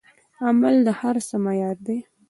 عمل 0.45 0.75
د 0.87 0.89
هر 0.99 1.15
څه 1.27 1.35
معیار 1.43 1.77
دی. 1.87 1.97